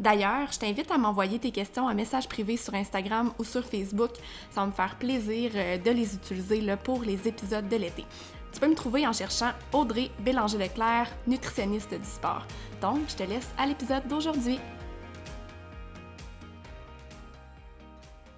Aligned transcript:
D'ailleurs, 0.00 0.50
je 0.50 0.58
t'invite 0.58 0.90
à 0.90 0.96
m'envoyer 0.96 1.38
tes 1.38 1.50
questions 1.50 1.84
en 1.84 1.94
message 1.94 2.26
privé 2.26 2.56
sur 2.56 2.72
Instagram 2.72 3.32
ou 3.38 3.44
sur 3.44 3.62
Facebook. 3.62 4.12
Ça 4.50 4.62
va 4.62 4.66
me 4.66 4.72
faire 4.72 4.96
plaisir 4.96 5.52
euh, 5.54 5.76
de 5.76 5.90
les 5.90 6.14
utiliser 6.14 6.62
pour 6.82 7.02
les 7.02 7.28
épisodes 7.28 7.68
de 7.68 7.76
l'été. 7.76 8.06
Tu 8.50 8.60
peux 8.60 8.66
me 8.66 8.74
trouver 8.74 9.06
en 9.06 9.12
cherchant 9.12 9.50
Audrey 9.74 10.10
Bélanger-Leclerc, 10.20 11.08
nutritionniste 11.26 11.92
du 11.92 12.08
sport. 12.08 12.46
Donc, 12.80 13.00
je 13.08 13.16
te 13.16 13.22
laisse 13.24 13.50
à 13.58 13.66
l'épisode 13.66 14.08
d'aujourd'hui. 14.08 14.58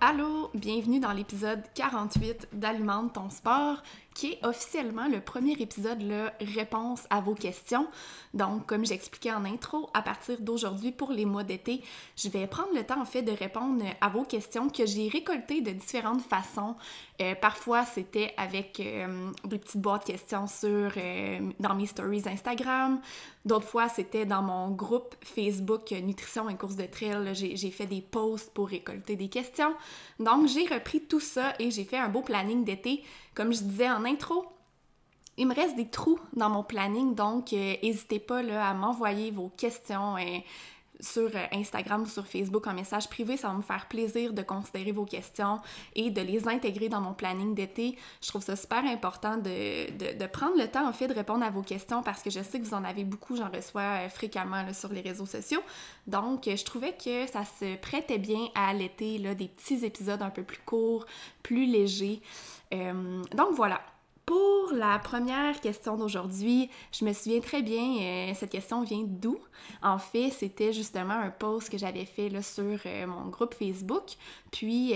Allô, 0.00 0.50
bienvenue 0.52 0.98
dans 0.98 1.12
l'épisode 1.12 1.62
48 1.76 2.48
d'Alimente 2.54 3.12
ton 3.12 3.30
sport 3.30 3.84
qui 4.14 4.32
est 4.32 4.44
officiellement 4.44 5.08
le 5.08 5.20
premier 5.20 5.52
épisode, 5.52 6.02
là, 6.02 6.32
réponse 6.40 7.04
à 7.10 7.20
vos 7.20 7.34
questions. 7.34 7.86
Donc, 8.34 8.66
comme 8.66 8.84
j'expliquais 8.84 9.32
en 9.32 9.44
intro, 9.44 9.90
à 9.94 10.02
partir 10.02 10.40
d'aujourd'hui 10.40 10.92
pour 10.92 11.12
les 11.12 11.24
mois 11.24 11.44
d'été, 11.44 11.82
je 12.16 12.28
vais 12.28 12.46
prendre 12.46 12.74
le 12.74 12.84
temps 12.84 13.00
en 13.00 13.04
fait 13.04 13.22
de 13.22 13.32
répondre 13.32 13.84
à 14.00 14.08
vos 14.08 14.24
questions 14.24 14.68
que 14.68 14.86
j'ai 14.86 15.08
récoltées 15.08 15.60
de 15.60 15.70
différentes 15.70 16.22
façons. 16.22 16.76
Euh, 17.20 17.34
parfois, 17.34 17.84
c'était 17.84 18.34
avec 18.36 18.80
euh, 18.80 19.30
des 19.44 19.58
petites 19.58 19.80
boîtes 19.80 20.04
questions 20.04 20.46
sur 20.46 20.92
euh, 20.96 21.38
dans 21.60 21.74
mes 21.74 21.86
stories 21.86 22.22
Instagram. 22.26 23.00
D'autres 23.44 23.66
fois, 23.66 23.88
c'était 23.88 24.24
dans 24.24 24.42
mon 24.42 24.70
groupe 24.70 25.14
Facebook 25.22 25.90
Nutrition 25.90 26.48
et 26.48 26.56
course 26.56 26.76
de 26.76 26.86
trail. 26.86 27.34
J'ai 27.34 27.70
fait 27.70 27.86
des 27.86 28.00
posts 28.00 28.52
pour 28.52 28.68
récolter 28.68 29.16
des 29.16 29.28
questions. 29.28 29.74
Donc, 30.18 30.48
j'ai 30.48 30.66
repris 30.66 31.00
tout 31.00 31.20
ça 31.20 31.54
et 31.58 31.70
j'ai 31.70 31.84
fait 31.84 31.98
un 31.98 32.08
beau 32.08 32.22
planning 32.22 32.64
d'été 32.64 33.02
comme 33.34 33.52
je 33.52 33.62
disais 33.62 33.90
en 33.90 34.04
intro, 34.04 34.46
il 35.38 35.46
me 35.46 35.54
reste 35.54 35.76
des 35.76 35.88
trous 35.88 36.20
dans 36.34 36.50
mon 36.50 36.62
planning, 36.62 37.14
donc 37.14 37.52
euh, 37.52 37.74
n'hésitez 37.82 38.18
pas 38.18 38.40
à 38.40 38.74
m'envoyer 38.74 39.30
vos 39.30 39.48
questions 39.56 40.16
euh, 40.16 40.38
sur 41.02 41.28
euh, 41.34 41.46
Instagram 41.52 42.02
ou 42.02 42.06
sur 42.06 42.26
Facebook 42.26 42.66
en 42.66 42.72
message 42.72 43.08
privé. 43.08 43.36
Ça 43.36 43.48
va 43.48 43.54
me 43.54 43.62
faire 43.62 43.86
plaisir 43.88 44.32
de 44.32 44.42
considérer 44.42 44.92
vos 44.92 45.04
questions 45.04 45.60
et 45.94 46.10
de 46.10 46.20
les 46.22 46.48
intégrer 46.48 46.88
dans 46.88 47.00
mon 47.00 47.12
planning 47.12 47.54
d'été. 47.54 47.98
Je 48.22 48.28
trouve 48.28 48.42
ça 48.42 48.56
super 48.56 48.84
important 48.84 49.36
de, 49.36 50.26
prendre 50.28 50.56
le 50.56 50.68
temps 50.68 50.88
en 50.88 50.92
fait 50.92 51.08
de 51.08 51.14
répondre 51.14 51.44
à 51.44 51.50
vos 51.50 51.62
questions 51.62 52.02
parce 52.02 52.22
que 52.22 52.30
je 52.30 52.40
sais 52.42 52.60
que 52.60 52.64
vous 52.64 52.74
en 52.74 52.84
avez 52.84 53.04
beaucoup, 53.04 53.36
j'en 53.36 53.50
reçois 53.50 54.08
fréquemment 54.08 54.72
sur 54.72 54.92
les 54.92 55.00
réseaux 55.00 55.26
sociaux. 55.26 55.60
Donc, 56.06 56.44
je 56.46 56.64
trouvais 56.64 56.92
que 56.92 57.26
ça 57.26 57.44
se 57.44 57.76
prêtait 57.76 58.18
bien 58.18 58.48
à 58.54 58.72
l'été, 58.72 59.18
des 59.18 59.48
petits 59.48 59.84
épisodes 59.84 60.22
un 60.22 60.30
peu 60.30 60.42
plus 60.42 60.60
courts, 60.64 61.04
plus 61.42 61.66
légers. 61.66 62.22
Euh, 62.72 63.22
donc 63.34 63.54
voilà. 63.54 63.80
Pour 64.24 64.72
la 64.72 64.98
première 65.00 65.60
question 65.60 65.96
d'aujourd'hui, 65.96 66.70
je 66.92 67.04
me 67.04 67.12
souviens 67.12 67.40
très 67.40 67.60
bien, 67.60 67.98
euh, 68.00 68.32
cette 68.34 68.50
question 68.50 68.82
vient 68.82 69.04
d'où? 69.04 69.36
En 69.82 69.98
fait, 69.98 70.30
c'était 70.30 70.72
justement 70.72 71.14
un 71.14 71.30
post 71.30 71.68
que 71.68 71.76
j'avais 71.76 72.04
fait 72.04 72.30
sur 72.40 72.78
euh, 72.86 73.06
mon 73.06 73.26
groupe 73.28 73.54
Facebook. 73.54 74.12
Puis, 74.52 74.94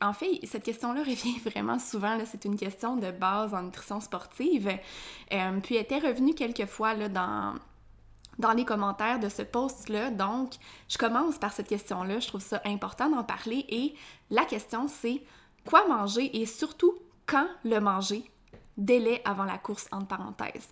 en 0.00 0.12
fait, 0.12 0.40
cette 0.44 0.64
question-là 0.64 1.02
revient 1.04 1.38
vraiment 1.44 1.78
souvent. 1.78 2.18
C'est 2.26 2.44
une 2.44 2.56
question 2.56 2.96
de 2.96 3.10
base 3.12 3.54
en 3.54 3.62
nutrition 3.62 4.00
sportive. 4.00 4.68
puis, 5.62 5.76
elle 5.76 5.82
était 5.82 5.98
revenue 5.98 6.34
quelques 6.34 6.66
fois 6.66 6.94
dans, 7.08 7.54
dans 8.38 8.52
les 8.52 8.64
commentaires 8.64 9.20
de 9.20 9.28
ce 9.28 9.42
post-là. 9.42 10.10
Donc, 10.10 10.54
je 10.88 10.98
commence 10.98 11.38
par 11.38 11.52
cette 11.52 11.68
question-là. 11.68 12.18
Je 12.18 12.28
trouve 12.28 12.42
ça 12.42 12.60
important 12.64 13.08
d'en 13.08 13.24
parler. 13.24 13.64
Et 13.68 13.94
la 14.30 14.44
question, 14.44 14.88
c'est 14.88 15.22
quoi 15.64 15.86
manger 15.86 16.40
et 16.40 16.46
surtout 16.46 16.94
quand 17.26 17.46
le 17.64 17.78
manger, 17.80 18.30
délai 18.76 19.22
avant 19.24 19.44
la 19.44 19.58
course 19.58 19.88
entre 19.92 20.08
parenthèses. 20.08 20.68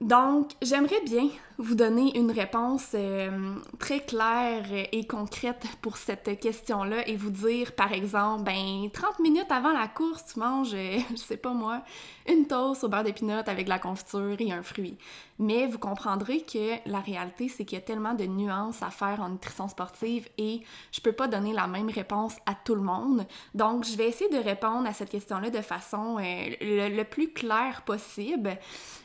Donc, 0.00 0.52
j'aimerais 0.62 1.00
bien 1.04 1.28
vous 1.58 1.74
donner 1.74 2.16
une 2.16 2.30
réponse 2.30 2.92
euh, 2.94 3.56
très 3.80 3.98
claire 3.98 4.64
et 4.92 5.04
concrète 5.08 5.66
pour 5.82 5.96
cette 5.96 6.38
question-là 6.38 7.08
et 7.08 7.16
vous 7.16 7.30
dire, 7.30 7.74
par 7.74 7.92
exemple, 7.92 8.44
ben 8.44 8.88
30 8.92 9.18
minutes 9.18 9.50
avant 9.50 9.72
la 9.72 9.88
course, 9.88 10.24
tu 10.32 10.38
manges, 10.38 10.74
euh, 10.74 10.98
je 11.10 11.16
sais 11.16 11.36
pas 11.36 11.52
moi, 11.52 11.82
une 12.28 12.46
toast 12.46 12.84
au 12.84 12.88
beurre 12.88 13.02
d'épinot 13.02 13.42
avec 13.46 13.66
la 13.66 13.80
confiture 13.80 14.36
et 14.38 14.52
un 14.52 14.62
fruit. 14.62 14.96
Mais 15.38 15.66
vous 15.66 15.78
comprendrez 15.78 16.42
que 16.42 16.88
la 16.88 17.00
réalité, 17.00 17.48
c'est 17.48 17.64
qu'il 17.64 17.78
y 17.78 17.80
a 17.80 17.84
tellement 17.84 18.14
de 18.14 18.24
nuances 18.24 18.82
à 18.82 18.90
faire 18.90 19.20
en 19.20 19.28
nutrition 19.28 19.68
sportive 19.68 20.28
et 20.36 20.62
je 20.90 21.00
peux 21.00 21.12
pas 21.12 21.28
donner 21.28 21.52
la 21.52 21.66
même 21.66 21.88
réponse 21.88 22.36
à 22.46 22.54
tout 22.54 22.74
le 22.74 22.82
monde. 22.82 23.26
Donc, 23.54 23.84
je 23.84 23.96
vais 23.96 24.08
essayer 24.08 24.30
de 24.30 24.42
répondre 24.42 24.88
à 24.88 24.92
cette 24.92 25.10
question-là 25.10 25.50
de 25.50 25.60
façon 25.60 26.18
euh, 26.18 26.88
le, 26.90 27.02
plus 27.04 27.32
claire 27.32 27.82
possible. 27.82 28.58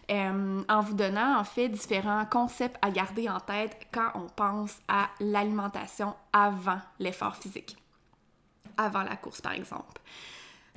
en 0.10 0.82
vous 0.82 0.94
donnant 0.94 1.40
en 1.40 1.44
fait 1.44 1.70
différents 1.70 2.26
concept 2.26 2.78
à 2.82 2.90
garder 2.90 3.30
en 3.30 3.40
tête 3.40 3.88
quand 3.94 4.12
on 4.16 4.28
pense 4.28 4.78
à 4.88 5.10
l'alimentation 5.20 6.16
avant 6.32 6.80
l'effort 7.00 7.36
physique, 7.36 7.78
avant 8.78 9.04
la 9.04 9.16
course 9.16 9.42
par 9.42 9.54
exemple. 9.54 10.02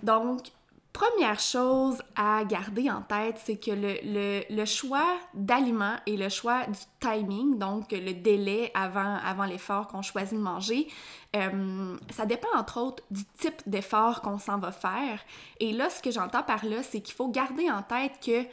Donc, 0.03 0.51
première 0.97 1.39
chose 1.41 2.03
à 2.15 2.43
garder 2.45 2.91
en 2.91 3.03
tête, 3.03 3.39
c'est 3.45 3.59
que 3.59 3.71
le, 3.71 4.65
choix 4.65 5.19
d'aliments 5.35 5.97
et 6.07 6.17
le 6.17 6.31
choix 6.31 6.65
du 6.65 6.79
timing, 7.01 7.59
donc 7.59 7.93
le 7.93 8.15
délai 8.15 8.71
avant, 8.73 9.45
l'effort 9.45 9.89
qu'on 9.89 10.01
choisit 10.01 10.39
de 10.39 10.43
manger, 10.43 10.89
euh, 11.37 11.99
ça 12.09 12.25
dépend 12.25 12.49
entre 12.57 12.81
autres 12.81 13.05
du 13.11 13.27
type 13.39 13.61
d'effort 13.67 14.23
qu'on 14.23 14.39
s'en 14.39 14.59
va 14.59 14.73
faire. 14.73 15.21
Et 15.61 15.75
là, 15.75 15.91
ce 15.91 16.01
que 16.01 16.11
j'entends 16.11 16.43
par 16.43 16.65
là, 16.65 16.83
c'est 16.83 17.03
qu'il 17.03 17.15
faut 17.15 17.29
garder 17.29 17.71
en 17.71 17.83
tête 17.83 18.19
que 18.25 18.47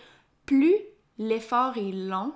plus 0.46 0.76
l'effort 1.18 1.78
est 1.78 1.94
long, 1.94 2.34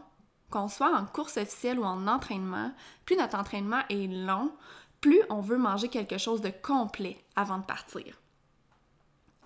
qu'on 0.49 0.69
soit 0.69 0.95
en 0.95 1.05
course 1.05 1.35
officielle 1.35 1.79
ou 1.79 1.83
en 1.83 2.07
entraînement, 2.07 2.71
plus 3.03 3.17
notre 3.17 3.37
entraînement 3.37 3.81
est 3.89 4.07
long, 4.07 4.53
plus 5.01 5.19
on 5.29 5.41
veut 5.41 5.57
manger 5.57 5.89
quelque 5.89 6.17
chose 6.17 6.39
de 6.39 6.51
complet 6.63 7.17
avant 7.35 7.57
de 7.57 7.65
partir. 7.65 8.17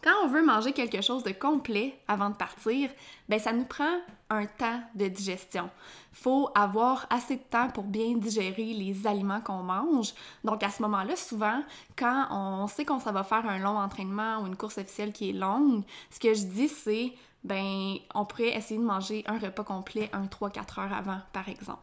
Quand 0.04 0.24
on 0.24 0.28
veut 0.28 0.44
manger 0.44 0.74
quelque 0.74 1.02
chose 1.02 1.24
de 1.24 1.32
complet 1.32 1.96
avant 2.08 2.32
de 2.32 2.36
partir, 2.36 2.90
ben 3.30 3.40
ça 3.40 3.54
nous 3.54 3.66
prend 3.66 4.00
un 4.32 4.48
temps 4.48 4.82
de 4.96 5.08
digestion. 5.08 5.70
Faut 6.12 6.50
avoir 6.56 7.06
assez 7.12 7.36
de 7.36 7.44
temps 7.44 7.70
pour 7.70 7.84
bien 7.84 8.18
digérer 8.18 8.74
les 8.74 9.06
aliments 9.06 9.42
qu'on 9.42 9.62
mange. 9.62 10.14
Donc 10.44 10.64
à 10.64 10.72
ce 10.72 10.82
moment-là, 10.82 11.16
souvent, 11.16 11.62
quand 11.96 12.28
on 12.32 12.66
sait 12.66 12.84
qu'on 12.84 13.00
ça 13.00 13.12
va 13.12 13.24
faire 13.24 13.46
un 13.46 13.60
long 13.60 13.78
entraînement 13.78 14.40
ou 14.42 14.48
une 14.48 14.56
course 14.56 14.80
officielle 14.80 15.14
qui 15.14 15.30
est 15.30 15.34
longue, 15.34 15.84
ce 16.10 16.20
que 16.20 16.34
je 16.34 16.46
dis 16.46 16.68
c'est 16.68 17.14
ben 17.44 17.98
on 18.16 18.26
pourrait 18.26 18.56
essayer 18.56 18.80
de 18.80 18.86
manger 18.86 19.24
un 19.28 19.38
repas 19.38 19.64
complet 19.64 20.10
un 20.14 20.26
3-4 20.26 20.80
heures 20.80 20.94
avant, 20.94 21.20
par 21.32 21.48
exemple. 21.48 21.82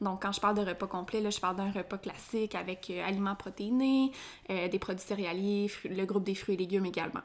Donc, 0.00 0.22
quand 0.22 0.32
je 0.32 0.40
parle 0.40 0.56
de 0.56 0.68
repas 0.68 0.86
complet, 0.86 1.20
là, 1.20 1.30
je 1.30 1.40
parle 1.40 1.56
d'un 1.56 1.70
repas 1.70 1.98
classique 1.98 2.54
avec 2.54 2.90
euh, 2.90 3.06
aliments 3.06 3.34
protéinés, 3.34 4.12
euh, 4.50 4.68
des 4.68 4.78
produits 4.78 5.04
céréaliers, 5.04 5.70
le 5.84 6.04
groupe 6.04 6.24
des 6.24 6.34
fruits 6.34 6.54
et 6.54 6.58
légumes 6.58 6.86
également. 6.86 7.20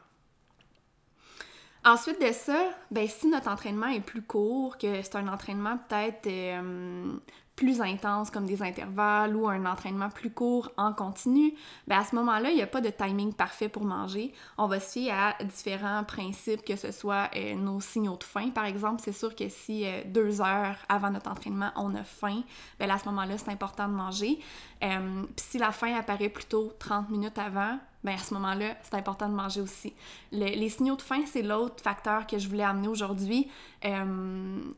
Ensuite 1.85 2.19
de 2.19 2.31
ça, 2.31 2.71
ben, 2.89 3.07
si 3.07 3.27
notre 3.27 3.47
entraînement 3.47 3.87
est 3.87 4.01
plus 4.01 4.23
court, 4.23 4.79
que 4.79 5.03
c'est 5.03 5.15
un 5.17 5.27
entraînement 5.27 5.77
peut-être 5.87 6.25
euh, 6.25 7.13
plus 7.55 7.81
intense 7.81 8.31
comme 8.31 8.45
des 8.45 8.61
intervalles 8.61 9.35
ou 9.35 9.47
un 9.47 9.65
entraînement 9.65 10.09
plus 10.09 10.29
court 10.29 10.71
en 10.77 10.91
continu, 10.93 11.53
ben 11.87 11.99
à 11.99 12.03
ce 12.03 12.13
moment-là, 12.15 12.49
il 12.49 12.55
n'y 12.55 12.61
a 12.61 12.67
pas 12.67 12.81
de 12.81 12.89
timing 12.89 13.33
parfait 13.33 13.69
pour 13.69 13.85
manger. 13.85 14.33
On 14.57 14.67
va 14.67 14.79
se 14.79 14.91
fier 14.91 15.11
à 15.11 15.35
différents 15.43 16.03
principes, 16.03 16.63
que 16.63 16.75
ce 16.75 16.91
soit 16.91 17.29
euh, 17.35 17.55
nos 17.55 17.79
signaux 17.79 18.17
de 18.17 18.23
faim, 18.23 18.49
par 18.53 18.65
exemple. 18.65 19.01
C'est 19.03 19.13
sûr 19.13 19.35
que 19.35 19.47
si 19.47 19.85
euh, 19.85 20.01
deux 20.05 20.41
heures 20.41 20.77
avant 20.89 21.09
notre 21.09 21.31
entraînement, 21.31 21.71
on 21.77 21.95
a 21.95 22.03
faim, 22.03 22.43
ben 22.79 22.91
à 22.91 22.97
ce 22.97 23.05
moment-là, 23.05 23.37
c'est 23.37 23.51
important 23.51 23.87
de 23.87 23.93
manger. 23.93 24.39
Euh, 24.83 25.23
Puis 25.35 25.45
si 25.51 25.57
la 25.57 25.71
faim 25.71 25.95
apparaît 25.97 26.29
plutôt 26.29 26.73
30 26.79 27.09
minutes 27.09 27.37
avant, 27.37 27.79
ben 28.03 28.15
à 28.15 28.17
ce 28.17 28.33
moment-là, 28.33 28.75
c'est 28.83 28.95
important 28.95 29.29
de 29.29 29.33
manger 29.33 29.61
aussi. 29.61 29.93
les 30.31 30.69
signaux 30.69 30.95
de 30.95 31.01
faim, 31.01 31.23
c'est 31.25 31.41
l'autre 31.41 31.81
facteur 31.81 32.27
que 32.27 32.37
je 32.37 32.47
voulais 32.47 32.63
amener 32.63 32.87
aujourd'hui. 32.87 33.49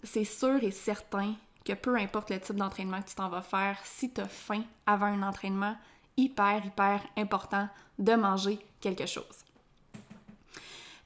c'est 0.03 0.23
sûr 0.23 0.63
et 0.63 0.71
certain 0.71 1.33
que 1.67 1.73
peu 1.73 1.95
importe 1.97 2.29
le 2.29 2.39
type 2.39 2.55
d'entraînement 2.55 3.01
que 3.01 3.09
tu 3.09 3.15
t'en 3.15 3.29
vas 3.29 3.41
faire, 3.41 3.77
si 3.83 4.11
tu 4.11 4.21
as 4.21 4.27
faim 4.27 4.63
avant 4.85 5.07
un 5.07 5.21
entraînement, 5.21 5.75
hyper, 6.15 6.65
hyper 6.65 7.01
important 7.17 7.67
de 7.99 8.13
manger 8.13 8.59
quelque 8.79 9.05
chose. 9.05 9.43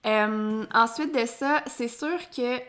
Euh, 0.06 0.66
ensuite 0.74 1.14
de 1.14 1.26
ça, 1.26 1.64
c'est 1.68 1.88
sûr 1.88 2.18
que 2.36 2.60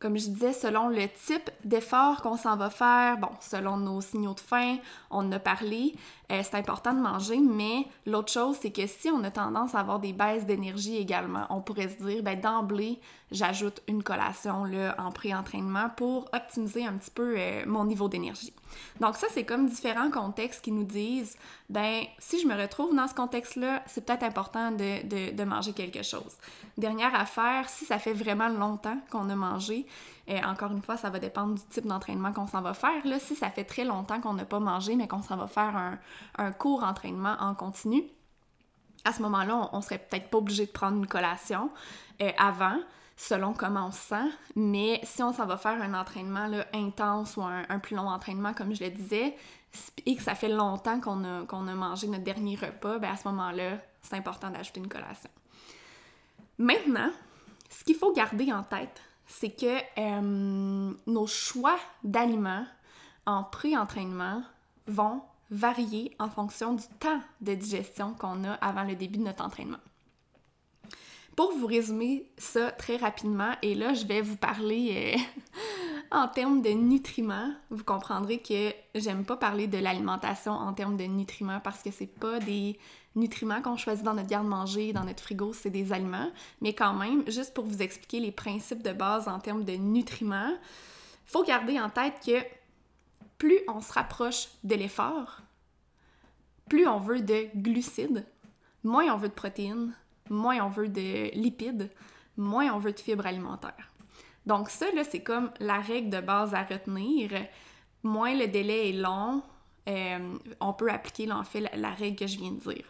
comme 0.00 0.16
je 0.16 0.30
disais, 0.30 0.54
selon 0.54 0.88
le 0.88 1.06
type 1.08 1.50
d'effort 1.62 2.22
qu'on 2.22 2.38
s'en 2.38 2.56
va 2.56 2.70
faire, 2.70 3.18
bon, 3.18 3.28
selon 3.40 3.76
nos 3.76 4.00
signaux 4.00 4.32
de 4.32 4.40
faim, 4.40 4.78
on 5.10 5.18
en 5.18 5.32
a 5.32 5.38
parlé, 5.38 5.94
euh, 6.30 6.42
c'est 6.44 6.54
important 6.54 6.94
de 6.94 7.00
manger, 7.00 7.38
mais 7.38 7.86
l'autre 8.06 8.32
chose, 8.32 8.56
c'est 8.60 8.70
que 8.70 8.86
si 8.86 9.08
on 9.08 9.24
a 9.24 9.30
tendance 9.30 9.74
à 9.74 9.80
avoir 9.80 9.98
des 9.98 10.12
baisses 10.12 10.46
d'énergie 10.46 10.96
également, 10.96 11.46
on 11.50 11.60
pourrait 11.60 11.88
se 11.88 12.02
dire, 12.04 12.22
ben 12.22 12.40
d'emblée, 12.40 13.00
j'ajoute 13.32 13.82
une 13.88 14.02
collation 14.02 14.64
là, 14.64 14.94
en 14.98 15.10
pré-entraînement 15.10 15.90
pour 15.96 16.28
optimiser 16.32 16.86
un 16.86 16.94
petit 16.94 17.10
peu 17.10 17.34
euh, 17.36 17.64
mon 17.66 17.84
niveau 17.84 18.08
d'énergie. 18.08 18.52
Donc 19.00 19.16
ça, 19.16 19.26
c'est 19.30 19.44
comme 19.44 19.66
différents 19.66 20.10
contextes 20.10 20.62
qui 20.62 20.72
nous 20.72 20.84
disent, 20.84 21.36
ben 21.68 22.02
si 22.18 22.40
je 22.40 22.46
me 22.46 22.54
retrouve 22.54 22.94
dans 22.94 23.08
ce 23.08 23.14
contexte-là, 23.14 23.82
c'est 23.86 24.04
peut-être 24.04 24.22
important 24.22 24.70
de, 24.70 25.32
de, 25.32 25.44
manger 25.44 25.72
quelque 25.72 26.02
chose. 26.02 26.36
Dernière 26.78 27.14
affaire, 27.14 27.68
si 27.68 27.84
ça 27.84 27.98
fait 27.98 28.12
vraiment 28.12 28.48
longtemps 28.48 28.98
qu'on 29.10 29.28
a 29.30 29.34
mangé, 29.34 29.86
et 30.28 30.44
encore 30.44 30.70
une 30.70 30.82
fois, 30.82 30.96
ça 30.96 31.10
va 31.10 31.18
dépendre 31.18 31.54
du 31.54 31.62
type 31.70 31.86
d'entraînement 31.86 32.32
qu'on 32.32 32.46
s'en 32.46 32.62
va 32.62 32.72
faire. 32.72 33.04
Là, 33.04 33.18
si 33.18 33.34
ça 33.34 33.50
fait 33.50 33.64
très 33.64 33.84
longtemps 33.84 34.20
qu'on 34.20 34.34
n'a 34.34 34.44
pas 34.44 34.60
mangé, 34.60 34.94
mais 34.94 35.08
qu'on 35.08 35.22
s'en 35.22 35.36
va 35.36 35.48
faire 35.48 35.76
un, 35.76 35.98
un 36.36 36.52
court 36.52 36.84
entraînement 36.84 37.36
en 37.40 37.54
continu, 37.54 38.04
à 39.04 39.12
ce 39.12 39.22
moment-là, 39.22 39.70
on, 39.72 39.78
ne 39.78 39.82
serait 39.82 39.98
peut-être 39.98 40.28
pas 40.30 40.38
obligé 40.38 40.66
de 40.66 40.70
prendre 40.70 40.96
une 40.98 41.06
collation 41.06 41.70
euh, 42.20 42.30
avant, 42.38 42.78
selon 43.16 43.52
comment 43.52 43.86
on 43.86 43.92
se 43.92 44.00
sent. 44.00 44.28
Mais 44.56 45.00
si 45.04 45.22
on 45.22 45.32
s'en 45.32 45.46
va 45.46 45.56
faire 45.56 45.80
un 45.80 45.94
entraînement 45.94 46.46
là, 46.46 46.66
intense 46.74 47.36
ou 47.36 47.42
un, 47.42 47.78
plus 47.78 47.96
long 47.96 48.08
entraînement, 48.08 48.52
comme 48.52 48.74
je 48.74 48.84
le 48.84 48.90
disais, 48.90 49.36
et 50.04 50.16
que 50.16 50.22
ça 50.22 50.34
fait 50.34 50.48
longtemps 50.48 51.00
qu'on 51.00 51.24
a, 51.24 51.46
qu'on 51.46 51.66
a 51.68 51.74
mangé 51.74 52.08
notre 52.08 52.24
dernier 52.24 52.56
repas, 52.56 52.98
ben 52.98 53.12
à 53.12 53.16
ce 53.16 53.28
moment-là, 53.28 53.78
c'est 54.02 54.16
important 54.16 54.50
d'ajouter 54.50 54.80
une 54.80 54.88
collation. 54.88 55.30
Maintenant, 56.58 57.10
ce 57.68 57.84
qu'il 57.84 57.94
faut 57.94 58.12
garder 58.12 58.52
en 58.52 58.62
tête, 58.62 59.00
c'est 59.26 59.50
que 59.50 59.78
euh, 59.98 60.92
nos 61.06 61.26
choix 61.26 61.78
d'aliments 62.02 62.66
en 63.26 63.44
pré-entraînement 63.44 64.42
vont 64.86 65.22
varier 65.50 66.14
en 66.18 66.28
fonction 66.28 66.74
du 66.74 66.84
temps 66.98 67.20
de 67.40 67.54
digestion 67.54 68.14
qu'on 68.14 68.44
a 68.44 68.52
avant 68.54 68.84
le 68.84 68.94
début 68.94 69.18
de 69.18 69.24
notre 69.24 69.44
entraînement. 69.44 69.78
Pour 71.36 71.52
vous 71.52 71.66
résumer 71.66 72.30
ça 72.36 72.70
très 72.70 72.96
rapidement, 72.96 73.52
et 73.62 73.74
là 73.74 73.94
je 73.94 74.04
vais 74.04 74.20
vous 74.20 74.36
parler 74.36 75.16
euh, 75.16 75.20
en 76.12 76.28
termes 76.28 76.60
de 76.60 76.70
nutriments, 76.70 77.54
vous 77.70 77.84
comprendrez 77.84 78.38
que 78.38 78.72
j'aime 78.94 79.24
pas 79.24 79.36
parler 79.36 79.66
de 79.66 79.78
l'alimentation 79.78 80.52
en 80.52 80.72
termes 80.74 80.96
de 80.96 81.04
nutriments 81.04 81.60
parce 81.60 81.82
que 81.82 81.90
c'est 81.90 82.06
pas 82.06 82.40
des 82.40 82.78
nutriments 83.16 83.62
qu'on 83.62 83.76
choisit 83.76 84.04
dans 84.04 84.14
notre 84.14 84.28
garde-manger, 84.28 84.92
dans 84.92 85.04
notre 85.04 85.22
frigo, 85.22 85.52
c'est 85.52 85.70
des 85.70 85.92
aliments, 85.92 86.30
mais 86.60 86.74
quand 86.74 86.94
même, 86.94 87.24
juste 87.28 87.54
pour 87.54 87.64
vous 87.64 87.80
expliquer 87.80 88.20
les 88.20 88.32
principes 88.32 88.82
de 88.82 88.92
base 88.92 89.26
en 89.26 89.38
termes 89.38 89.64
de 89.64 89.72
nutriments, 89.72 90.52
faut 91.26 91.44
garder 91.44 91.80
en 91.80 91.88
tête 91.88 92.14
que 92.24 92.44
plus 93.40 93.58
on 93.68 93.80
se 93.80 93.92
rapproche 93.92 94.48
de 94.62 94.74
l'effort, 94.76 95.40
plus 96.68 96.86
on 96.86 97.00
veut 97.00 97.22
de 97.22 97.48
glucides, 97.56 98.26
moins 98.84 99.12
on 99.12 99.16
veut 99.16 99.30
de 99.30 99.34
protéines, 99.34 99.94
moins 100.28 100.64
on 100.64 100.68
veut 100.68 100.88
de 100.88 101.34
lipides, 101.34 101.90
moins 102.36 102.70
on 102.72 102.78
veut 102.78 102.92
de 102.92 103.00
fibres 103.00 103.26
alimentaires. 103.26 103.88
Donc 104.44 104.68
ça, 104.68 104.86
là, 104.92 105.04
c'est 105.04 105.22
comme 105.22 105.50
la 105.58 105.80
règle 105.80 106.10
de 106.10 106.20
base 106.20 106.54
à 106.54 106.62
retenir. 106.62 107.30
Moins 108.02 108.34
le 108.34 108.46
délai 108.46 108.90
est 108.90 108.92
long, 108.92 109.42
euh, 109.88 110.38
on 110.60 110.72
peut 110.74 110.90
appliquer 110.90 111.26
fait 111.44 111.60
la, 111.74 111.90
règle 111.90 112.16
que 112.16 112.26
je 112.26 112.38
viens 112.38 112.52
de 112.52 112.60
dire. 112.60 112.84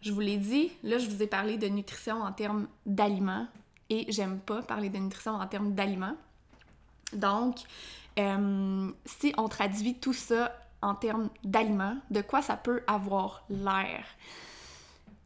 Je 0.00 0.12
vous 0.12 0.20
l'ai 0.20 0.36
dit, 0.36 0.70
là 0.84 0.98
je 0.98 1.10
vous 1.10 1.22
ai 1.22 1.26
parlé 1.26 1.58
de 1.58 1.66
nutrition 1.66 2.22
en 2.22 2.32
termes 2.32 2.68
d'aliments 2.86 3.48
et 3.90 4.06
j'aime 4.10 4.38
pas 4.38 4.62
parler 4.62 4.90
de 4.90 4.98
nutrition 4.98 5.32
en 5.32 5.46
termes 5.48 5.74
d'aliments. 5.74 6.16
Donc, 7.12 7.56
euh, 8.18 8.90
si 9.04 9.32
on 9.38 9.48
traduit 9.48 9.94
tout 9.94 10.12
ça 10.12 10.52
en 10.82 10.94
termes 10.94 11.28
d'aliments, 11.44 11.96
de 12.10 12.20
quoi 12.20 12.42
ça 12.42 12.56
peut 12.56 12.82
avoir 12.86 13.44
l'air? 13.48 14.04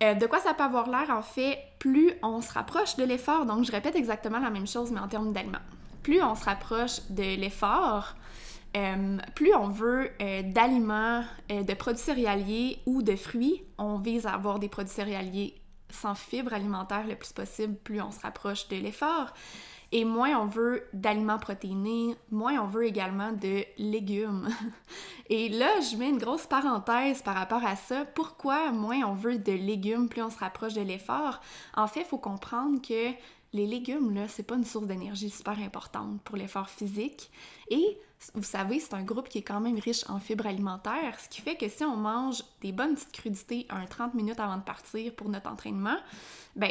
Euh, 0.03 0.15
de 0.15 0.27
quoi 0.27 0.41
ça 0.41 0.55
peut 0.55 0.65
avoir 0.65 0.89
l'air, 0.89 1.11
en 1.11 1.23
fait, 1.23 1.59
plus 1.79 2.13
on 2.23 2.41
se 2.41 2.53
rapproche 2.53 2.97
de 2.97 3.05
l'effort, 3.05 3.47
donc 3.47 3.65
je 3.65 3.73
répète 3.73 3.97
exactement 3.97 4.41
la 4.41 4.51
même 4.51 4.67
chose, 4.67 4.91
mais 4.91 5.01
en 5.01 5.09
termes 5.09 5.33
d'aliments. 5.33 5.59
Plus 6.03 6.23
on 6.23 6.35
se 6.35 6.45
rapproche 6.45 7.01
de 7.11 7.37
l'effort, 7.37 8.15
euh, 8.77 9.19
plus 9.35 9.55
on 9.55 9.69
veut 9.69 10.11
d'aliments, 10.45 11.23
de 11.49 11.75
produits 11.75 12.03
céréaliers 12.03 12.81
ou 12.87 13.03
de 13.03 13.15
fruits, 13.15 13.63
on 13.79 13.99
vise 13.99 14.27
à 14.27 14.33
avoir 14.33 14.59
des 14.59 14.69
produits 14.69 14.93
céréaliers 14.93 15.55
sans 15.91 16.15
fibres 16.15 16.53
alimentaires 16.53 17.07
le 17.07 17.15
plus 17.15 17.33
possible, 17.33 17.77
plus 17.77 18.01
on 18.01 18.11
se 18.11 18.21
rapproche 18.21 18.67
de 18.69 18.77
l'effort. 18.77 19.33
Et 19.95 20.07
moins 20.07 20.41
on 20.41 20.47
veut 20.47 20.85
d'aliments 20.95 21.39
protéinés, 21.39 22.17
moins 22.31 22.59
on 22.61 22.67
veut 22.67 22.87
également 22.87 23.33
de 23.33 23.65
légumes. 23.77 24.49
Et 25.29 25.51
là, 25.51 25.81
je 25.81 25.97
mets 25.97 26.09
une 26.09 26.19
grosse 26.19 26.47
parenthèse 26.47 27.21
par 27.21 27.35
rapport 27.35 27.65
à 27.65 27.77
ça. 27.77 28.07
Pourquoi 28.07 28.73
moins 28.73 29.03
on 29.05 29.15
veut 29.15 29.39
de 29.39 29.53
légumes, 29.53 30.09
plus 30.09 30.23
on 30.23 30.31
se 30.31 30.39
rapproche 30.39 30.73
de 30.73 30.81
l'effort? 30.81 31.41
En 31.75 31.87
fait, 31.87 32.01
il 32.01 32.07
faut 32.07 32.19
comprendre 32.19 32.81
que 32.81 33.13
les 33.53 33.67
légumes, 33.67 34.15
là, 34.15 34.29
c'est 34.29 34.43
pas 34.45 34.57
une 34.57 34.65
source 34.65 34.87
d'énergie 34.87 35.29
super 35.29 35.59
importante 35.59 36.23
pour 36.23 36.37
l'effort 36.37 36.71
physique. 36.71 37.31
Et 37.69 37.99
vous 38.35 38.43
savez, 38.43 38.81
c'est 38.81 38.95
un 38.95 39.03
groupe 39.03 39.29
qui 39.29 39.39
est 39.39 39.43
quand 39.43 39.61
même 39.61 39.79
riche 39.79 40.09
en 40.09 40.19
fibres 40.19 40.47
alimentaires, 40.47 41.19
ce 41.21 41.29
qui 41.29 41.43
fait 41.43 41.57
que 41.57 41.69
si 41.69 41.85
on 41.85 41.97
mange 41.97 42.43
des 42.63 42.73
bonnes 42.73 42.95
petites 42.95 43.13
crudités 43.13 43.67
un 43.69 43.85
30 43.85 44.15
minutes 44.15 44.41
avant 44.41 44.57
de 44.57 44.63
partir 44.63 45.15
pour 45.15 45.29
notre 45.29 45.51
entraînement, 45.51 45.99
ben 46.57 46.71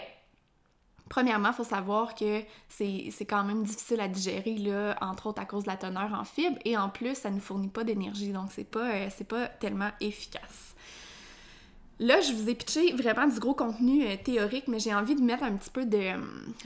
Premièrement, 1.12 1.50
il 1.50 1.56
faut 1.56 1.66
savoir 1.66 2.16
que 2.16 2.42
c'est 2.70 3.26
quand 3.28 3.44
même 3.44 3.64
difficile 3.64 4.00
à 4.00 4.08
digérer, 4.08 4.56
là, 4.56 4.96
entre 5.02 5.28
autres 5.28 5.42
à 5.42 5.46
cause 5.46 5.64
de 5.64 5.68
la 5.68 5.76
teneur 5.76 6.14
en 6.14 6.24
fibres, 6.24 6.58
et 6.64 6.78
en 6.78 6.88
plus, 6.88 7.16
ça 7.16 7.30
ne 7.30 7.42
fournit 7.42 7.68
pas 7.68 7.84
d'énergie, 7.84 8.32
donc 8.32 8.48
c'est 8.52 8.64
pas, 8.64 8.90
euh, 8.92 9.10
pas 9.28 9.48
tellement 9.48 9.90
efficace. 10.00 10.74
Là, 12.00 12.22
je 12.22 12.32
vous 12.32 12.48
ai 12.48 12.56
pitché 12.56 12.94
vraiment 12.94 13.28
du 13.28 13.38
gros 13.42 13.54
contenu 13.54 14.06
euh, 14.06 14.16
théorique, 14.24 14.70
mais 14.70 14.80
j'ai 14.80 14.96
envie 14.96 15.16
de 15.16 15.22
mettre 15.22 15.44
un 15.44 15.52
petit 15.58 15.70
peu 15.70 15.86
de, 15.86 16.14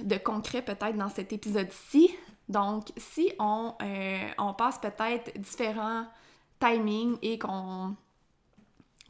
de 0.03 0.15
concret 0.17 0.61
peut-être 0.61 0.95
dans 0.95 1.09
cet 1.09 1.33
épisode-ci. 1.33 2.11
Donc, 2.47 2.89
si 2.97 3.31
on, 3.39 3.73
euh, 3.81 4.27
on 4.37 4.53
passe 4.53 4.77
peut-être 4.77 5.35
différents 5.41 6.05
timings 6.59 7.17
et 7.23 7.39
qu'on 7.39 7.95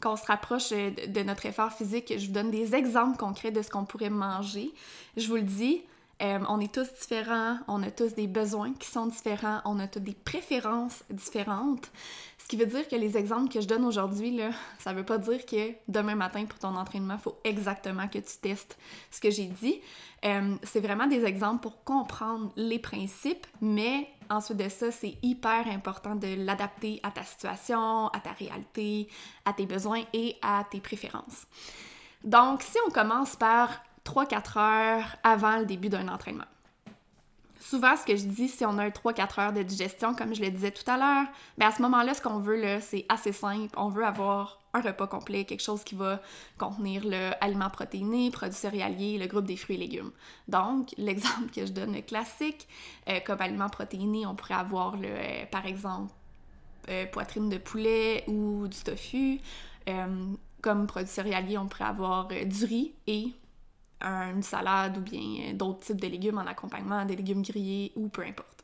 qu'on 0.02 0.16
se 0.16 0.25
rapproche 0.25 0.72
euh, 0.72 0.92
de 1.08 1.22
notre 1.22 1.46
effort 1.46 1.72
physique, 1.72 2.14
je 2.18 2.28
vous 2.28 2.34
donne 2.34 2.52
des 2.52 2.75
exemples 2.75 3.18
concrets 3.18 3.52
de 3.52 3.62
ce 3.62 3.70
qu'on 3.70 3.86
pourrait 3.86 4.10
manger. 4.10 4.72
Je 5.18 5.28
vous 5.28 5.36
le 5.36 5.42
dis, 5.42 5.82
euh, 6.22 6.40
on 6.48 6.60
est 6.62 6.74
tous 6.74 6.88
différents, 7.00 7.58
on 7.68 7.84
a 7.84 7.92
tous 7.92 8.14
des 8.14 8.28
besoins 8.28 8.74
qui 8.74 8.88
sont 8.88 9.08
différents, 9.08 9.60
on 9.66 9.80
a 9.80 9.88
tous 9.88 10.00
des 10.00 10.14
préférences 10.14 11.04
différentes. 11.10 11.92
Ce 12.38 12.48
qui 12.48 12.58
veut 12.58 12.68
dire 12.68 12.88
que 12.88 12.96
les 12.96 13.18
exemples 13.18 13.52
que 13.52 13.60
je 13.60 13.68
donne 13.68 13.84
aujourd'hui, 13.84 14.32
là, 14.32 14.52
ça 14.80 14.94
veut 14.94 15.04
pas 15.04 15.18
dire 15.18 15.46
que 15.46 15.74
demain 15.88 16.16
matin 16.16 16.46
pour 16.46 16.60
ton 16.60 16.75
entraînement, 16.75 17.16
il 17.16 17.22
faut 17.22 17.38
exactement 17.44 18.08
que 18.08 18.20
tu 18.20 18.38
testes 18.42 18.78
ce 19.12 19.20
que 19.20 19.30
j'ai 19.30 19.48
dit. 19.48 19.82
Euh, 20.24 20.56
c'est 20.64 20.80
vraiment 20.80 21.08
des 21.08 21.25
exemples 21.25 21.62
pour 21.62 21.84
comprendre 21.84 22.52
les 22.56 22.80
principes, 22.80 23.46
mais 23.62 24.08
ensuite 24.29 24.58
de 24.58 24.70
ça, 24.70 24.91
c'est 24.91 25.17
hyper 25.22 25.67
important 25.67 26.15
de 26.15 26.46
l'adapter 26.46 27.00
à 27.03 27.12
ta 27.12 27.24
situation, 27.24 28.08
à 28.08 28.20
ta 28.20 28.32
réalité, 28.32 29.08
à 29.46 29.53
tes 29.53 29.65
besoins 29.65 30.03
et 30.13 30.36
à 30.41 30.65
tes 30.70 30.79
préférences. 30.79 31.48
Donc, 32.24 32.62
si 32.62 32.77
on 32.88 32.91
commence 32.91 33.36
par 33.36 33.70
3-4 34.05 34.60
heures 34.60 35.15
avant 35.24 35.58
le 35.58 35.65
début 35.65 35.89
d'un 35.89 36.08
entraînement. 36.08 36.46
Souvent, 37.66 37.98
ce 37.98 38.06
que 38.06 38.16
je 38.16 38.26
dis, 38.26 38.48
si 38.48 38.64
on 38.64 38.78
a 38.78 38.90
3-4 38.90 39.42
heures 39.42 39.52
de 39.52 39.64
digestion, 39.64 40.14
comme 40.14 40.36
je 40.36 40.42
le 40.44 40.52
disais 40.52 40.70
tout 40.70 40.84
à 40.86 40.98
l'heure, 40.98 41.26
bien 41.58 41.70
à 41.70 41.72
ce 41.72 41.82
moment-là, 41.82 42.14
ce 42.14 42.22
qu'on 42.22 42.38
veut, 42.38 42.62
c'est 42.80 43.08
assez 43.10 43.32
simple. 43.32 43.74
On 43.76 43.90
veut 43.90 44.06
avoir 44.06 44.62
un 44.76 44.82
repas 44.82 45.08
complet, 45.08 45.46
quelque 45.46 45.64
chose 45.64 45.84
qui 45.84 45.96
va 45.96 46.22
contenir 46.60 47.02
le 47.04 47.32
aliment 47.42 47.72
protéiné, 47.72 48.30
produits 48.30 48.56
céréaliers, 48.56 49.18
le 49.18 49.26
groupe 49.26 49.46
des 49.46 49.58
fruits 49.58 49.78
et 49.78 49.80
légumes. 49.80 50.12
Donc, 50.48 50.94
l'exemple 51.00 51.50
que 51.50 51.66
je 51.66 51.72
donne 51.72 52.00
classique, 52.04 52.68
euh, 53.10 53.20
comme 53.26 53.42
aliment 53.42 53.70
protéiné, 53.70 54.28
on 54.28 54.36
pourrait 54.36 54.54
avoir, 54.54 54.96
le, 54.96 55.08
euh, 55.08 55.46
par 55.50 55.66
exemple, 55.66 56.14
euh, 56.90 57.08
poitrine 57.08 57.50
de 57.50 57.58
poulet 57.58 58.26
ou 58.28 58.68
du 58.68 58.78
tofu. 58.78 59.40
comme 60.62 60.86
produits 60.86 61.10
céréaliers, 61.10 61.58
on 61.58 61.66
pourrait 61.66 61.86
avoir 61.86 62.28
du 62.28 62.66
riz 62.66 62.94
et 63.08 63.34
une 64.02 64.44
salade 64.44 64.98
ou 64.98 65.02
bien 65.02 65.54
d'autres 65.54 65.80
types 65.80 66.02
de 66.02 66.08
légumes 66.08 66.38
en 66.38 66.46
accompagnement, 66.46 67.06
des 67.06 67.16
légumes 67.16 67.42
grillés 67.42 67.92
ou 67.96 68.08
peu 68.08 68.24
importe. 68.24 68.64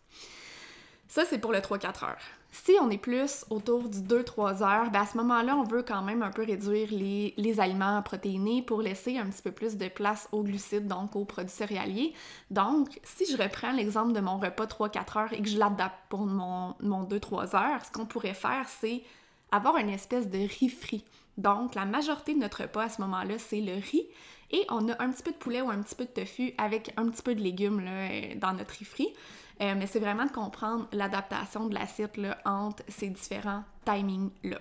Ça, 1.08 1.26
c'est 1.26 1.40
pour 1.40 1.52
le 1.52 1.60
3-4 1.60 2.06
heures. 2.06 2.22
Si 2.54 2.74
on 2.82 2.90
est 2.90 2.98
plus 2.98 3.46
autour 3.50 3.90
du 3.90 4.00
2-3 4.00 4.64
heures, 4.64 4.92
ben 4.92 5.02
à 5.02 5.06
ce 5.06 5.18
moment-là, 5.18 5.56
on 5.56 5.64
veut 5.64 5.84
quand 5.84 6.02
même 6.02 6.22
un 6.22 6.32
peu 6.32 6.44
réduire 6.44 6.88
les, 6.92 7.34
les, 7.36 7.60
aliments 7.60 8.02
protéinés 8.02 8.62
pour 8.62 8.82
laisser 8.82 9.18
un 9.18 9.26
petit 9.26 9.42
peu 9.42 9.52
plus 9.52 9.78
de 9.78 9.88
place 9.88 10.30
aux 10.32 10.44
glucides, 10.44 10.88
donc 10.88 11.16
aux 11.16 11.26
produits 11.26 11.52
céréaliers. 11.52 12.14
Donc, 12.50 13.00
si 13.04 13.26
je 13.26 13.42
reprends 13.42 13.72
l'exemple 13.72 14.14
de 14.14 14.22
mon 14.22 14.38
repas 14.38 14.66
3-4 14.66 15.18
heures 15.18 15.34
et 15.34 15.42
que 15.42 15.50
je 15.50 15.58
l'adapte 15.58 15.98
pour 16.08 16.26
mon, 16.26 16.76
mon 16.82 17.04
2-3 17.04 17.56
heures, 17.56 17.86
ce 17.86 17.92
qu'on 17.92 18.06
pourrait 18.06 18.34
faire, 18.34 18.68
c'est 18.68 19.04
avoir 19.52 19.78
une 19.78 19.90
espèce 19.90 20.30
de 20.30 20.40
riz 20.40 20.70
frit. 20.70 21.04
Donc, 21.38 21.76
la 21.76 21.86
majorité 21.86 22.34
de 22.34 22.40
notre 22.40 22.64
repas 22.64 22.84
à 22.84 22.90
ce 22.90 23.02
moment-là, 23.02 23.38
c'est 23.38 23.62
le 23.62 23.74
riz. 23.74 24.08
Et 24.52 24.66
on 24.70 24.90
a 24.90 25.02
un 25.02 25.12
petit 25.12 25.24
peu 25.24 25.32
de 25.32 25.38
poulet 25.38 25.62
ou 25.62 25.70
un 25.70 25.82
petit 25.82 25.96
peu 25.96 26.06
de 26.06 26.10
tofu 26.10 26.54
avec 26.58 26.94
un 26.98 27.08
petit 27.10 27.22
peu 27.22 27.36
de 27.36 27.42
légumes 27.42 27.80
là, 27.80 27.92
euh, 27.92 28.36
dans 28.36 28.54
notre 28.54 28.74
riz. 28.74 29.14
Euh, 29.62 29.76
mais 29.78 29.86
c'est 29.86 30.00
vraiment 30.00 30.26
de 30.26 30.32
comprendre 30.32 30.88
l'adaptation 30.92 31.68
de 31.68 31.76
l'acide 31.76 32.10
entre 32.46 32.84
ces 32.88 33.10
différents 33.10 33.64
timings-là. 33.86 34.60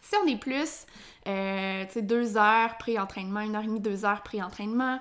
Si 0.00 0.14
on 0.22 0.26
est 0.26 0.38
plus, 0.38 0.86
euh, 1.26 1.84
tu 1.86 1.92
sais, 1.92 2.02
deux 2.02 2.36
heures 2.36 2.76
pré-entraînement, 2.78 3.40
une 3.40 3.54
heure 3.54 3.62
et 3.62 3.66
demie, 3.66 3.80
deux 3.80 4.04
heures 4.04 4.22
pré-entraînement, 4.22 5.00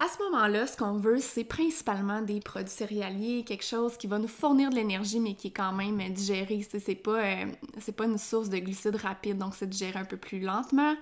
à 0.00 0.08
ce 0.08 0.22
moment-là, 0.22 0.66
ce 0.66 0.78
qu'on 0.78 0.94
veut, 0.94 1.18
c'est 1.18 1.44
principalement 1.44 2.22
des 2.22 2.40
produits 2.40 2.70
céréaliers, 2.70 3.44
quelque 3.44 3.64
chose 3.64 3.98
qui 3.98 4.06
va 4.06 4.18
nous 4.18 4.28
fournir 4.28 4.70
de 4.70 4.74
l'énergie, 4.74 5.20
mais 5.20 5.34
qui 5.34 5.48
est 5.48 5.52
quand 5.52 5.72
même 5.72 5.98
digéré. 6.08 6.66
C'est 6.66 6.94
pas, 6.94 7.22
euh, 7.22 7.46
pas 7.94 8.06
une 8.06 8.16
source 8.16 8.48
de 8.48 8.56
glucides 8.56 8.96
rapide, 8.96 9.36
donc 9.36 9.54
c'est 9.54 9.68
digéré 9.68 9.98
un 9.98 10.06
peu 10.06 10.16
plus 10.16 10.40
lentement. 10.40 10.94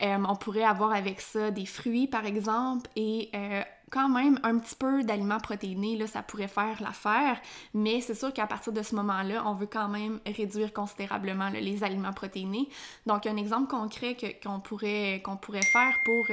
Euh, 0.00 0.16
on 0.26 0.34
pourrait 0.34 0.64
avoir 0.64 0.92
avec 0.92 1.20
ça 1.20 1.50
des 1.50 1.66
fruits, 1.66 2.06
par 2.06 2.24
exemple, 2.24 2.88
et 2.96 3.28
euh, 3.34 3.60
quand 3.90 4.08
même 4.08 4.40
un 4.42 4.56
petit 4.58 4.76
peu 4.76 5.02
d'aliments 5.02 5.40
protéinés, 5.40 5.98
là, 5.98 6.06
ça 6.06 6.22
pourrait 6.22 6.48
faire 6.48 6.80
l'affaire, 6.80 7.38
mais 7.74 8.00
c'est 8.00 8.14
sûr 8.14 8.32
qu'à 8.32 8.46
partir 8.46 8.72
de 8.72 8.82
ce 8.82 8.94
moment-là, 8.94 9.42
on 9.44 9.52
veut 9.52 9.68
quand 9.70 9.88
même 9.88 10.20
réduire 10.24 10.72
considérablement 10.72 11.50
les 11.50 11.84
aliments 11.84 12.14
protéinés. 12.14 12.70
Donc, 13.04 13.26
un 13.26 13.36
exemple 13.36 13.68
concret 13.68 14.16
qu'on 14.42 14.60
pourrait, 14.60 15.20
qu'on 15.22 15.36
pourrait 15.36 15.66
faire 15.70 15.94
pour 16.06 16.26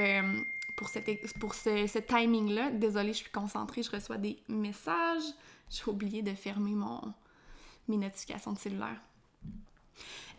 pour, 0.76 0.90
pour 1.40 1.54
ce, 1.54 1.98
timing-là. 1.98 2.70
Désolée, 2.70 3.12
je 3.12 3.18
suis 3.18 3.30
concentrée, 3.30 3.82
je 3.82 3.90
reçois 3.90 4.18
des 4.18 4.38
messages. 4.48 5.24
J'ai 5.70 5.90
oublié 5.90 6.22
de 6.22 6.34
fermer 6.34 6.72
mon, 6.72 7.00
mes 7.88 7.96
notifications 7.96 8.52
de 8.52 8.58
cellulaire. 8.58 9.00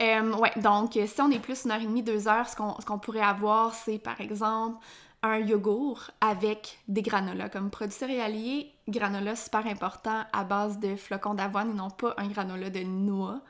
Euh, 0.02 0.34
ouais, 0.34 0.52
donc 0.58 0.94
si 0.94 1.22
on 1.22 1.32
est 1.32 1.40
plus 1.40 1.66
une 1.66 1.72
heure 1.72 1.82
et 1.82 1.86
demie, 1.86 2.04
deux 2.04 2.28
heures, 2.28 2.48
ce 2.48 2.56
qu'on 2.56 3.00
pourrait 3.00 3.22
avoir, 3.22 3.74
c'est 3.74 3.98
par 3.98 4.22
exemple 4.22 4.78
un 5.24 5.40
yogourt 5.40 6.12
avec 6.22 6.80
des 6.88 7.02
granolas 7.02 7.50
comme 7.50 7.70
produit 7.70 7.96
céréalier. 7.96 8.72
Granola 8.88 9.36
super 9.36 9.66
important 9.66 10.24
à 10.32 10.44
base 10.44 10.80
de 10.80 10.96
flocons 10.96 11.34
d'avoine 11.34 11.72
et 11.72 11.74
non 11.74 11.90
pas 11.90 12.14
un 12.18 12.28
granola 12.28 12.70
de 12.70 12.82
noix. 12.82 13.42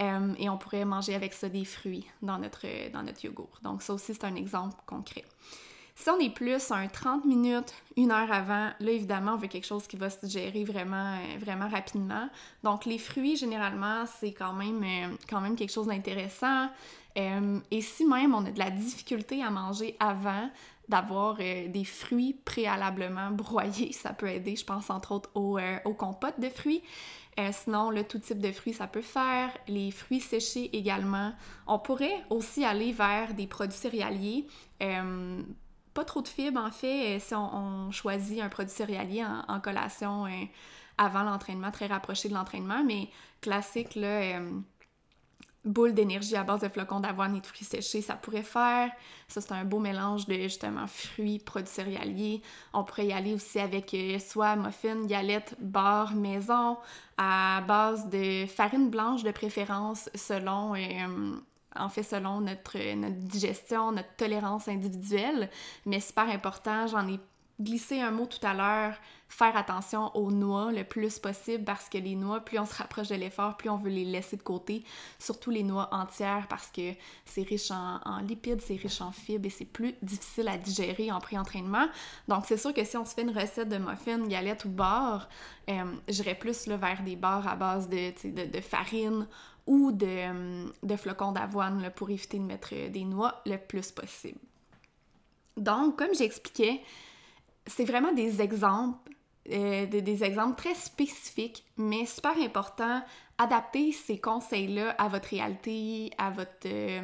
Euh, 0.00 0.34
et 0.38 0.48
on 0.48 0.58
pourrait 0.58 0.84
manger 0.84 1.14
avec 1.14 1.32
ça 1.32 1.48
des 1.48 1.64
fruits 1.64 2.06
dans 2.22 2.38
notre, 2.38 2.90
dans 2.92 3.02
notre 3.02 3.24
yogourt. 3.24 3.58
Donc 3.62 3.82
ça 3.82 3.94
aussi, 3.94 4.14
c'est 4.14 4.24
un 4.24 4.36
exemple 4.36 4.76
concret. 4.86 5.24
Si 6.00 6.08
on 6.10 6.18
est 6.20 6.30
plus 6.30 6.70
un 6.70 6.86
30 6.86 7.24
minutes, 7.24 7.74
une 7.96 8.12
heure 8.12 8.30
avant, 8.30 8.70
là 8.78 8.90
évidemment, 8.92 9.32
on 9.32 9.36
veut 9.36 9.48
quelque 9.48 9.66
chose 9.66 9.88
qui 9.88 9.96
va 9.96 10.08
se 10.08 10.24
digérer 10.24 10.62
vraiment, 10.62 11.16
euh, 11.16 11.38
vraiment 11.40 11.68
rapidement. 11.68 12.28
Donc 12.62 12.84
les 12.84 12.98
fruits, 12.98 13.36
généralement, 13.36 14.04
c'est 14.06 14.32
quand 14.32 14.52
même, 14.52 14.80
euh, 14.84 15.16
quand 15.28 15.40
même 15.40 15.56
quelque 15.56 15.72
chose 15.72 15.88
d'intéressant. 15.88 16.68
Euh, 17.16 17.58
et 17.72 17.80
si 17.80 18.04
même 18.04 18.32
on 18.32 18.46
a 18.46 18.52
de 18.52 18.58
la 18.60 18.70
difficulté 18.70 19.42
à 19.42 19.50
manger 19.50 19.96
avant, 19.98 20.48
d'avoir 20.88 21.36
des 21.36 21.84
fruits 21.84 22.34
préalablement 22.46 23.30
broyés, 23.30 23.92
ça 23.92 24.14
peut 24.14 24.28
aider, 24.28 24.56
je 24.56 24.64
pense 24.64 24.88
entre 24.88 25.12
autres 25.12 25.30
au, 25.34 25.58
au 25.84 25.92
compote 25.92 26.40
de 26.40 26.48
fruits. 26.48 26.82
sinon, 27.52 27.90
le 27.90 28.04
tout 28.04 28.18
type 28.18 28.40
de 28.40 28.50
fruits, 28.52 28.72
ça 28.72 28.86
peut 28.86 29.02
faire. 29.02 29.50
Les 29.66 29.90
fruits 29.90 30.20
séchés 30.20 30.70
également. 30.74 31.34
On 31.66 31.78
pourrait 31.78 32.24
aussi 32.30 32.64
aller 32.64 32.92
vers 32.92 33.34
des 33.34 33.46
produits 33.46 33.76
céréaliers 33.76 34.46
pas 35.98 36.04
trop 36.04 36.22
de 36.22 36.28
fibres, 36.28 36.60
en 36.60 36.70
fait, 36.70 37.16
euh, 37.16 37.18
si 37.18 37.34
on, 37.34 37.90
choisit 37.90 38.40
un 38.40 38.48
produit 38.48 38.72
céréalier 38.72 39.24
en, 39.48 39.58
collation 39.58 40.26
euh, 40.26 40.44
avant 40.96 41.24
l'entraînement, 41.24 41.72
très 41.72 41.88
rapproché 41.88 42.28
de 42.28 42.34
l'entraînement, 42.34 42.84
mais 42.84 43.08
classique, 43.40 43.96
là, 43.96 44.38
euh, 44.38 44.60
boule 45.64 45.94
d'énergie 45.94 46.36
à 46.36 46.44
base 46.44 46.60
de 46.60 46.68
flocons 46.68 47.00
d'avoine 47.00 47.34
et 47.34 47.40
de 47.40 47.46
fruits 47.46 47.64
séchés, 47.64 48.00
ça 48.00 48.14
pourrait 48.14 48.44
faire. 48.44 48.92
Ça, 49.26 49.40
c'est 49.40 49.50
un 49.50 49.64
beau 49.64 49.80
mélange 49.80 50.26
de, 50.26 50.34
justement, 50.34 50.86
fruits, 50.86 51.40
produits 51.40 51.72
céréaliers. 51.72 52.42
On 52.72 52.84
pourrait 52.84 53.06
y 53.06 53.12
aller 53.12 53.34
aussi 53.34 53.58
avec 53.58 53.96
soit 54.20 54.54
muffins, 54.54 55.04
galettes, 55.04 55.56
beurre, 55.58 56.14
maison, 56.14 56.76
à 57.16 57.60
base 57.66 58.08
de 58.08 58.46
farine 58.46 58.88
blanche 58.88 59.24
de 59.24 59.32
préférence, 59.32 60.08
selon 60.14 60.74
en 61.76 61.88
fait 61.88 62.02
selon 62.02 62.40
notre, 62.40 62.78
notre 62.94 63.16
digestion, 63.16 63.92
notre 63.92 64.14
tolérance 64.16 64.68
individuelle. 64.68 65.50
Mais 65.86 66.00
super 66.00 66.28
important, 66.28 66.86
j'en 66.86 67.06
ai 67.08 67.20
glissé 67.60 68.00
un 68.00 68.12
mot 68.12 68.26
tout 68.26 68.44
à 68.46 68.54
l'heure, 68.54 68.94
faire 69.28 69.56
attention 69.56 70.14
aux 70.16 70.30
noix 70.30 70.70
le 70.70 70.84
plus 70.84 71.18
possible 71.18 71.64
parce 71.64 71.88
que 71.88 71.98
les 71.98 72.14
noix, 72.14 72.40
plus 72.40 72.58
on 72.58 72.64
se 72.64 72.74
rapproche 72.74 73.08
de 73.08 73.16
l'effort, 73.16 73.56
plus 73.56 73.68
on 73.68 73.76
veut 73.76 73.90
les 73.90 74.04
laisser 74.04 74.36
de 74.36 74.42
côté, 74.42 74.84
surtout 75.18 75.50
les 75.50 75.64
noix 75.64 75.88
entières 75.92 76.46
parce 76.48 76.68
que 76.68 76.92
c'est 77.24 77.42
riche 77.42 77.70
en, 77.72 78.20
lipides, 78.20 78.60
c'est 78.60 78.76
riche 78.76 79.00
en 79.00 79.10
fibres 79.10 79.46
et 79.46 79.50
c'est 79.50 79.64
plus 79.64 79.94
difficile 80.02 80.48
à 80.48 80.56
digérer 80.56 81.10
en 81.10 81.18
pré-entraînement. 81.18 81.88
Donc 82.28 82.44
c'est 82.46 82.56
sûr 82.56 82.72
que 82.72 82.84
si 82.84 82.96
on 82.96 83.04
se 83.04 83.14
fait 83.14 83.22
une 83.22 83.36
recette 83.36 83.68
de 83.68 83.78
muffins, 83.78 84.24
galettes 84.26 84.64
ou 84.64 84.70
beurre, 84.70 85.28
euh, 85.68 85.84
j'irais 86.06 86.36
plus 86.36 86.66
là, 86.66 86.76
vers 86.76 87.02
des 87.02 87.16
beurres 87.16 87.48
à 87.48 87.56
base 87.56 87.88
de, 87.88 88.46
de 88.46 88.60
farine 88.60 89.26
ou 89.68 89.92
de, 89.92 90.96
flocons 90.96 91.32
d'avoine 91.32 91.90
pour 91.94 92.10
éviter 92.10 92.38
de 92.38 92.44
mettre 92.44 92.74
des 92.88 93.04
noix 93.04 93.42
le 93.46 93.58
plus 93.58 93.92
possible. 93.92 94.40
Donc, 95.56 95.98
comme 95.98 96.14
j'expliquais, 96.14 96.80
c'est 97.66 97.84
vraiment 97.84 98.12
des 98.12 98.40
exemples, 98.40 99.12
euh, 99.52 99.86
des, 99.86 100.24
exemples 100.24 100.56
très 100.56 100.74
spécifiques, 100.74 101.64
mais 101.76 102.06
super 102.06 102.36
important. 102.38 103.02
Adapter 103.36 103.92
ces 103.92 104.18
conseils-là 104.18 104.94
à 104.98 105.08
votre 105.08 105.28
réalité, 105.28 106.10
à 106.16 106.30
votre, 106.30 106.66
euh, 106.66 107.02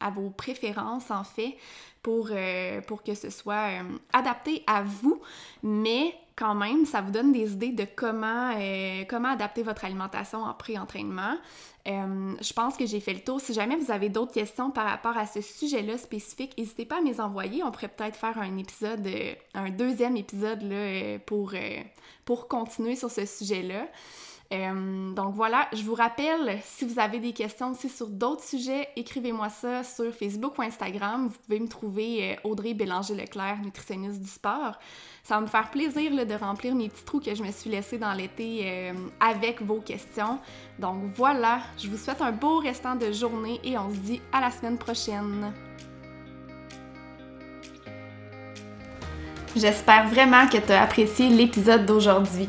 à 0.00 0.10
vos 0.10 0.30
préférences 0.30 1.10
en 1.10 1.24
fait 1.24 1.56
pour, 2.02 2.28
euh, 2.30 2.80
pour 2.82 3.02
que 3.02 3.14
ce 3.14 3.30
soit 3.30 3.80
euh, 3.80 3.98
adapté 4.12 4.62
à 4.66 4.82
vous, 4.82 5.20
mais 5.62 6.14
quand 6.36 6.54
même, 6.54 6.86
ça 6.86 7.00
vous 7.00 7.10
donne 7.10 7.32
des 7.32 7.52
idées 7.52 7.72
de 7.72 7.84
comment, 7.96 8.52
euh, 8.56 9.04
comment 9.08 9.30
adapter 9.30 9.64
votre 9.64 9.84
alimentation 9.84 10.44
en 10.44 10.54
pré-entraînement. 10.54 11.36
Je 11.88 12.52
pense 12.52 12.76
que 12.76 12.86
j'ai 12.86 13.00
fait 13.00 13.14
le 13.14 13.20
tour. 13.20 13.40
Si 13.40 13.54
jamais 13.54 13.76
vous 13.76 13.90
avez 13.90 14.08
d'autres 14.08 14.32
questions 14.32 14.70
par 14.70 14.86
rapport 14.86 15.16
à 15.16 15.26
ce 15.26 15.40
sujet-là 15.40 15.96
spécifique, 15.96 16.56
n'hésitez 16.58 16.84
pas 16.84 16.98
à 16.98 17.00
me 17.00 17.08
les 17.08 17.20
envoyer. 17.20 17.62
On 17.64 17.70
pourrait 17.70 17.88
peut-être 17.88 18.16
faire 18.16 18.38
un 18.38 18.58
épisode, 18.58 19.08
un 19.54 19.70
deuxième 19.70 20.16
épisode 20.16 20.62
là, 20.62 21.18
pour, 21.20 21.52
pour 22.24 22.48
continuer 22.48 22.94
sur 22.94 23.10
ce 23.10 23.24
sujet-là. 23.24 23.88
Euh, 24.50 25.12
donc 25.12 25.34
voilà, 25.34 25.68
je 25.74 25.82
vous 25.82 25.94
rappelle, 25.94 26.58
si 26.64 26.86
vous 26.86 26.98
avez 26.98 27.18
des 27.18 27.34
questions 27.34 27.72
aussi 27.72 27.90
sur 27.90 28.06
d'autres 28.06 28.42
sujets, 28.42 28.88
écrivez-moi 28.96 29.50
ça 29.50 29.84
sur 29.84 30.10
Facebook 30.14 30.56
ou 30.58 30.62
Instagram. 30.62 31.28
Vous 31.28 31.36
pouvez 31.44 31.60
me 31.60 31.68
trouver 31.68 32.32
euh, 32.32 32.48
Audrey 32.48 32.72
Bélanger-Leclerc, 32.72 33.58
nutritionniste 33.62 34.22
du 34.22 34.28
sport. 34.28 34.78
Ça 35.22 35.34
va 35.34 35.42
me 35.42 35.46
faire 35.46 35.70
plaisir 35.70 36.26
de 36.26 36.34
remplir 36.34 36.74
mes 36.74 36.88
petits 36.88 37.04
trous 37.04 37.20
que 37.20 37.34
je 37.34 37.42
me 37.42 37.52
suis 37.52 37.68
laissés 37.68 37.98
dans 37.98 38.14
l'été 38.14 38.62
euh, 38.64 38.94
avec 39.20 39.60
vos 39.60 39.80
questions. 39.80 40.38
Donc 40.78 40.96
voilà, 41.14 41.60
je 41.76 41.88
vous 41.88 41.98
souhaite 41.98 42.22
un 42.22 42.32
beau 42.32 42.58
restant 42.58 42.94
de 42.94 43.12
journée 43.12 43.60
et 43.62 43.76
on 43.76 43.90
se 43.90 43.98
dit 43.98 44.22
à 44.32 44.40
la 44.40 44.50
semaine 44.50 44.78
prochaine. 44.78 45.52
J'espère 49.54 50.08
vraiment 50.08 50.46
que 50.46 50.56
tu 50.56 50.72
as 50.72 50.82
apprécié 50.82 51.28
l'épisode 51.28 51.84
d'aujourd'hui. 51.84 52.48